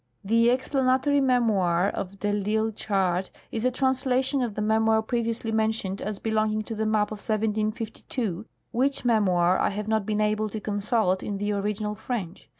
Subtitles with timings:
[0.23, 6.01] The explanatory memoir of de ITsle's chart is a translation of the memoir previously mentioned
[6.01, 10.59] as belonging to the map of 1752, which memoir I have not been able to
[10.59, 12.49] consult in the original French.